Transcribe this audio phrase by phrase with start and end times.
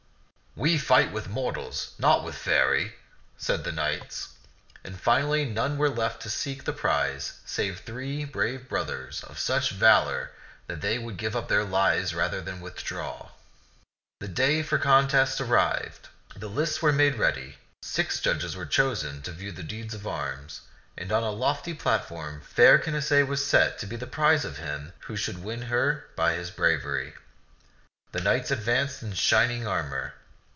[0.61, 2.95] "We fight with mortals, not with Faerie,"
[3.37, 4.33] said the knights;
[4.83, 9.69] and finally none were left to seek the prize save three brave brothers of such
[9.69, 10.31] valor
[10.67, 13.29] that they would give up their lives rather than withdraw.
[14.19, 16.09] The day for the contest arrived.
[16.35, 20.63] The lists were made ready; six judges were chosen to view the deeds of arms;
[20.97, 24.91] and on a lofty platform fair Canacee was set to be the prize of him
[25.05, 27.13] who should win her by his bravery.
[28.11, 30.15] The knights advanced in shining armor.